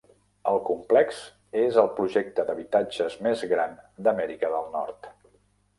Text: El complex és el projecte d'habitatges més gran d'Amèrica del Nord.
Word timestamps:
El 0.51 0.55
complex 0.69 1.19
és 1.65 1.77
el 1.83 1.91
projecte 1.99 2.47
d'habitatges 2.49 3.19
més 3.27 3.45
gran 3.53 3.79
d'Amèrica 4.09 4.53
del 4.57 4.71
Nord. 4.81 5.13